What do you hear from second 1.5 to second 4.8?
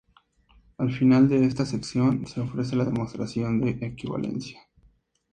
sección se ofrece la demostración de equivalencia.